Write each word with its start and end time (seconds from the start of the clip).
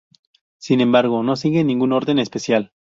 Sin 0.57 0.81
embargo, 0.81 1.21
no 1.21 1.35
siguen 1.35 1.67
ningún 1.67 1.93
orden 1.93 2.17
especial. 2.17 2.71